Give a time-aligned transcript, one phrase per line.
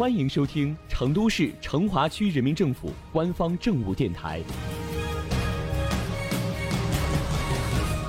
[0.00, 4.40] 欢迎收听成都市成华区人民政府官方政务电台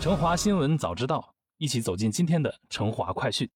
[0.02, 1.18] 《成华新闻早知道》，
[1.58, 3.48] 一起走进今天的成华快讯。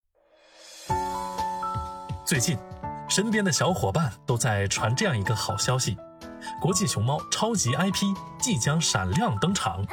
[2.25, 2.57] 最近，
[3.09, 5.97] 身边的小伙伴都在传这样一个好消息：
[6.63, 9.85] 国际熊猫超级 IP 即将闪亮登场。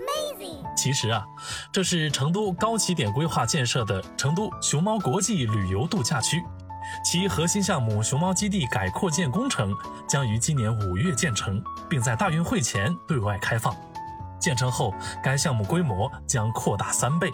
[0.77, 1.25] 其实啊，
[1.73, 6.39] 这是成都高起点规划建设的成都熊猫国际旅游度假区。
[7.03, 9.75] 其核心项目熊猫基地改扩建工程
[10.07, 13.75] 将于今年五月建成，并在大运会前对外开放。
[14.39, 17.31] 建成后，该项目规模将扩大三倍。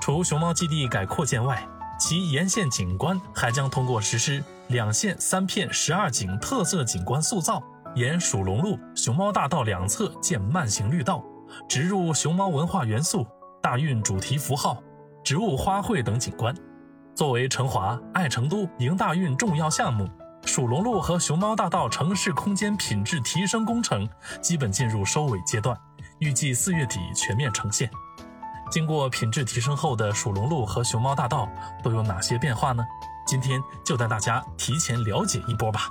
[0.00, 1.66] 除熊猫基地改扩建外，
[1.98, 7.62] 其沿线景观还将通过实施两线三片十二景特色景观塑造，
[7.94, 11.22] 沿蜀龙路、熊猫大道两侧建慢行绿道，
[11.68, 13.24] 植入熊猫文化元素、
[13.62, 14.82] 大运主题符号、
[15.22, 16.52] 植物花卉等景观。
[17.22, 20.08] 作为成华爱成都迎大运重要项目，
[20.44, 24.08] 蜀龙路和熊猫大道城市空间品质提升工程
[24.40, 25.78] 基本进入收尾阶段，
[26.18, 27.88] 预计四月底全面呈现。
[28.72, 31.48] 经过品质提升后的蜀龙路和熊猫大道
[31.80, 32.84] 都有哪些变化呢？
[33.24, 35.88] 今天就带大家提前了解一波吧。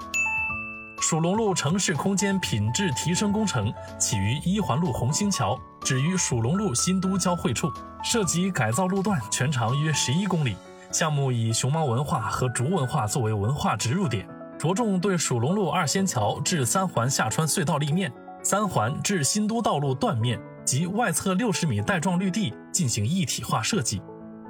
[0.99, 7.71] 蜀龙路城市空间品质提升工程起于一环路红星桥，止于蜀龙路新都交汇处，
[8.03, 10.57] 涉及改造路段，全长约十一公里。
[10.91, 14.27] 项目以熊猫文化和竹文化作为文化植入点，
[14.59, 18.11] 着重对蜀龙路二仙桥至三环下穿隧道立面、
[18.43, 24.01] 三环至新都道路断面及外侧六十米带状绿地进行一体化设计，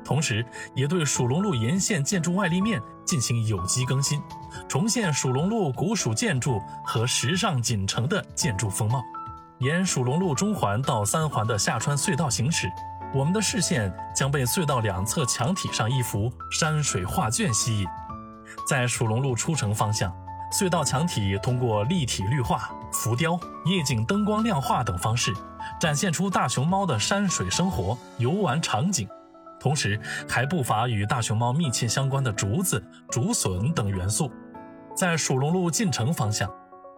[0.04, 0.44] 同时
[0.76, 4.20] 也对蜀龙路沿线建筑外立面进行有机更新，
[4.68, 9.02] 重现蜀龙路古蜀建筑和时尚锦城的建筑风貌。
[9.60, 12.68] 沿蜀龙路中环到三环的下穿隧道行驶。
[13.14, 17.88] 我们的视线将被隧道两侧墙体上一幅山水画卷吸引。
[18.68, 20.16] 在蜀龙路出城方向，
[20.54, 25.34] 隧道墙体通过立体绿化、浮雕、夜景灯光亮化等方式，
[25.80, 29.06] 展现出大熊猫的山水生活、游玩场景，
[29.60, 34.32] 同时还不乏与大熊猫密切相关的竹子、竹笋等元素。
[34.96, 36.50] 在蜀龙路进城方向，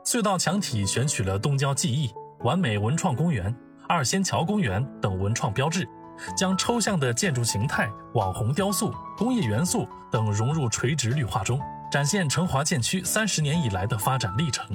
[0.05, 2.11] 隧道墙体选取了东郊记忆、
[2.41, 3.55] 完美文创公园、
[3.87, 5.87] 二仙桥公园等文创标志。
[6.35, 11.59] 将抽象的建筑形态、网红雕塑、工业元素等融入垂直绿化中，
[11.91, 14.65] 展现成华建区三十年以来的发展历程。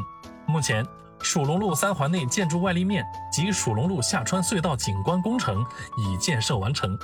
[0.47, 0.87] 目前，
[1.21, 5.65] 蜀龙路三环内建筑外立面及蜀龙路下穿隧道景观工程
[5.97, 6.97] 已建设完成，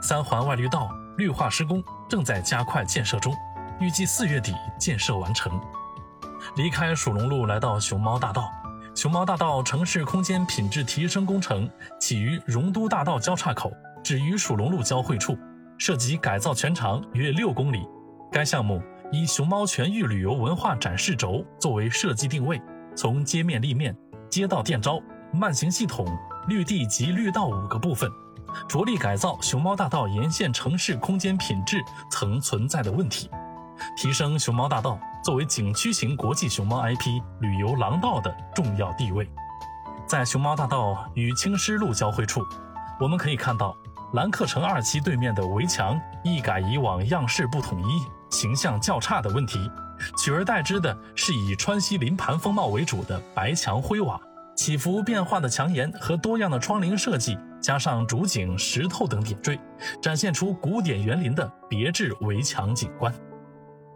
[0.00, 3.34] 三环外绿道绿化施工正在加快建设中，
[3.80, 5.60] 预计四月底建设完成。
[6.56, 8.50] 离开蜀龙路，来到熊猫大道。
[9.02, 11.68] 熊猫大道城市空间品质提升工程
[11.98, 15.36] 起于荣都大道交叉口，止于蜀龙路交汇处，
[15.76, 17.84] 涉及改造，全长约六公里。
[18.30, 18.80] 该项目
[19.10, 22.62] 以熊猫全域旅游文化展示轴作为设计定位，
[22.94, 23.92] 从街面立面、
[24.30, 25.00] 街道电招、
[25.32, 26.06] 慢行系统、
[26.46, 28.08] 绿地及绿道五个部分，
[28.68, 33.28] 着力改造熊猫大道沿线城市空间品质曾存在的问题，
[33.96, 34.96] 提升熊猫大道。
[35.22, 39.30] 作为景区型国际熊猫 IP 旅游廊道的重要地位，
[40.04, 42.44] 在熊猫大道与青狮路交汇处，
[42.98, 43.76] 我们可以看到
[44.14, 49.70] 兰客城二期对面的围墙一改以往样式不统一、形象较差的问题，
[50.18, 54.20] 取而代之的是以川西林盘风貌为主的白墙灰瓦，
[54.56, 59.56] 起伏变化的墙檐和多样的窗棂设计，加上竹井、石头等点缀，
[60.02, 63.14] 展现出古典园林的别致围墙景观。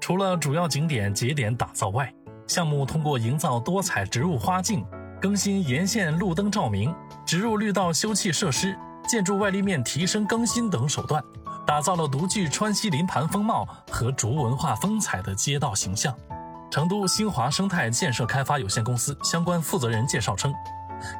[0.06, 2.14] 除了主要景点节点打造外，
[2.46, 4.86] 项目通过营造多彩植物花境、
[5.20, 6.94] 更新沿线路灯照明、
[7.26, 8.78] 植入绿道休憩设施、
[9.08, 11.20] 建筑外立面提升更新等手段，
[11.66, 16.16] 打造了独具川西林盘风貌和竹文化风采的街道形象。
[16.70, 20.54] 成都新华生态建设开发有限公司相关负责人介绍称，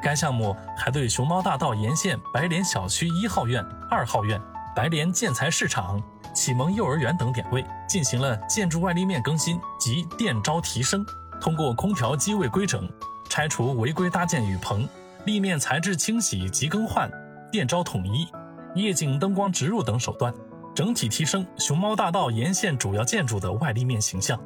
[0.01, 3.61] 该项目还对熊猫大道沿线白莲小区一号院、
[3.91, 4.39] 二号院、
[4.73, 6.01] 白莲建材市场。
[6.37, 11.03] 启蒙幼儿园等点位进行了建筑外立面更新及电招提升，
[11.41, 12.87] 通过空调机位规整、
[13.27, 14.87] 拆除违规搭建雨棚、
[15.25, 17.09] 立面材质清洗及更换、
[17.51, 18.27] 电招统一、
[18.75, 20.31] 夜景灯光植入等手段，
[20.75, 24.39] 整体提升熊猫大道沿线主要建筑的外立面形象。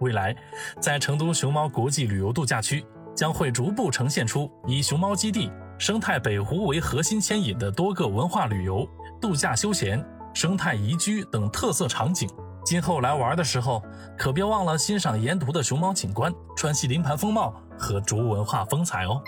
[0.00, 0.34] 未来，
[0.80, 2.84] 在成都熊猫国际旅游度假区
[3.14, 8.84] 将会逐步呈现出以熊猫基地、生态北湖为核心牵引的多个文化旅游、
[9.20, 10.04] 度假休闲。
[10.36, 12.28] 生态宜居等特色场景，
[12.62, 13.82] 今后来玩的时候，
[14.18, 19.18] 可别忘了欣赏沿途的熊猫景观、川西林盘风貌和竹文化风采哦。